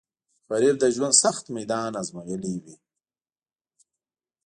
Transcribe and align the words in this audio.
غریب 0.51 0.75
د 0.79 0.85
ژوند 0.95 1.15
سخت 1.23 1.43
میدان 1.57 1.91
ازمویلی 2.01 2.55
وي 2.63 2.75